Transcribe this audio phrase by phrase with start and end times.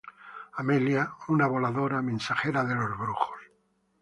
[0.61, 3.37] Amelia: Una voladora, mensajera de los brujos.